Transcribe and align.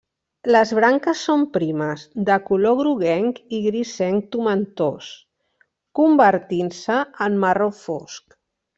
Les 0.53 0.69
branques 0.77 1.19
són 1.27 1.43
primes, 1.57 2.05
de 2.29 2.37
color 2.47 2.75
groguenc 2.79 3.43
i 3.57 3.61
grisenc 3.67 4.27
tomentós, 4.39 5.13
convertint-se 6.03 7.01
en 7.29 7.43
marró 7.47 7.73
fosc. 7.87 8.39